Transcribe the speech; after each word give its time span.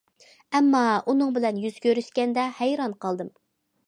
ئەمما، 0.59 0.79
ئۇنىڭ 1.11 1.35
بىلەن 1.35 1.59
يۈز 1.65 1.77
كۆرۈشكەندە 1.83 2.47
ھەيران 2.63 2.97
قالدىم. 3.07 3.31